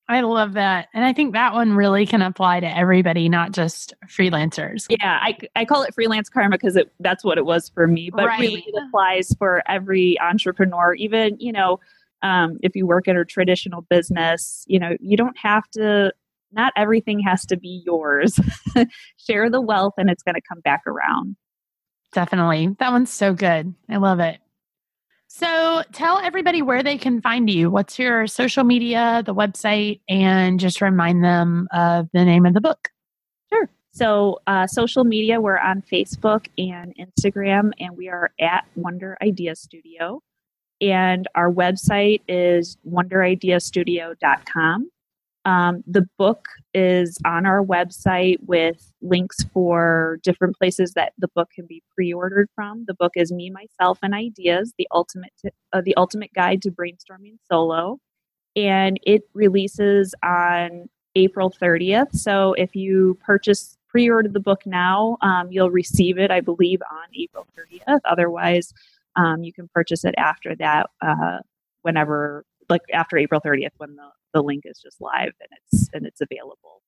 [0.09, 0.89] I love that.
[0.95, 4.87] And I think that one really can apply to everybody, not just freelancers.
[4.89, 8.11] Yeah, I, I call it freelance karma because that's what it was for me.
[8.11, 8.41] But right.
[8.41, 11.79] really, it applies for every entrepreneur, even, you know,
[12.23, 16.13] um, if you work in a traditional business, you know, you don't have to,
[16.53, 18.41] not everything has to be yours.
[19.19, 21.37] Share the wealth and it's going to come back around.
[22.13, 22.75] Definitely.
[22.79, 23.75] That one's so good.
[23.91, 24.41] I love it.
[25.29, 27.71] So tell everybody where they can find you.
[27.71, 32.63] What's your social media, the website, and just remind them of the name of the
[32.63, 32.89] book.
[33.53, 33.69] Sure.
[33.93, 39.55] So, uh, social media, we're on Facebook and Instagram, and we are at Wonder Idea
[39.55, 40.23] Studio.
[40.81, 44.91] And our website is wonderideastudio.com.
[45.49, 51.49] Um, the book is on our website with links for different places that the book
[51.55, 52.85] can be pre-ordered from.
[52.87, 55.33] The book is Me, Myself, and Ideas: the ultimate
[55.73, 57.99] uh, the ultimate guide to brainstorming solo,
[58.57, 62.15] and it releases on April 30th.
[62.15, 67.09] So if you purchase pre-order the book now, um, you'll receive it, I believe, on
[67.19, 68.01] April 30th.
[68.05, 68.75] Otherwise,
[69.17, 71.39] um, you can purchase it after that, uh,
[71.81, 76.07] whenever, like after April 30th, when the the link is just live and it's and
[76.07, 76.83] it's available.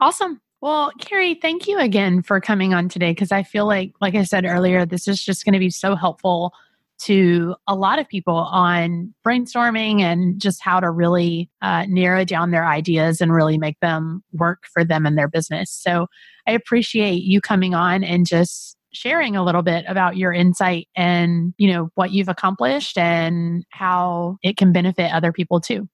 [0.00, 0.40] Awesome.
[0.62, 4.24] Well, Carrie, thank you again for coming on today because I feel like, like I
[4.24, 6.52] said earlier, this is just going to be so helpful
[7.00, 12.50] to a lot of people on brainstorming and just how to really uh, narrow down
[12.50, 15.70] their ideas and really make them work for them and their business.
[15.70, 16.08] So
[16.46, 21.54] I appreciate you coming on and just sharing a little bit about your insight and
[21.56, 25.88] you know what you've accomplished and how it can benefit other people too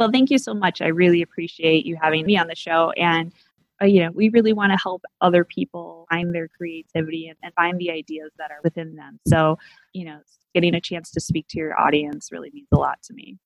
[0.00, 0.80] well, thank you so much.
[0.80, 2.90] I really appreciate you having me on the show.
[2.92, 3.32] And,
[3.82, 7.52] uh, you know, we really want to help other people find their creativity and, and
[7.52, 9.20] find the ideas that are within them.
[9.28, 9.58] So,
[9.92, 10.20] you know,
[10.54, 13.36] getting a chance to speak to your audience really means a lot to me.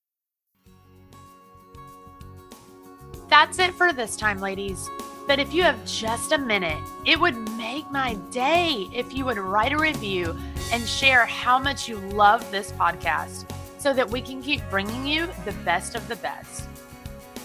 [3.27, 4.89] That's it for this time, ladies.
[5.27, 9.37] But if you have just a minute, it would make my day if you would
[9.37, 10.37] write a review
[10.71, 13.45] and share how much you love this podcast
[13.85, 16.67] so that we can keep bringing you the best of the best.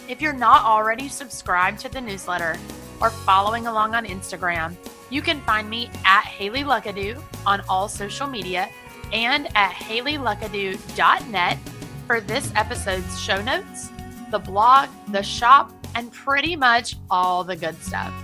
[0.09, 2.57] If you're not already subscribed to the newsletter
[2.99, 4.75] or following along on Instagram,
[5.11, 8.71] you can find me at Haley Luckadoo on all social media
[9.13, 11.59] and at haleyluckadoo.net
[12.07, 13.91] for this episode's show notes,
[14.31, 18.15] the blog, the shop, and pretty much all the good stuff.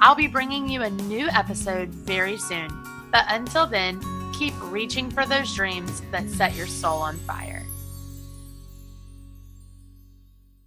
[0.00, 2.68] I'll be bringing you a new episode very soon,
[3.10, 4.00] but until then,
[4.38, 7.55] keep reaching for those dreams that set your soul on fire.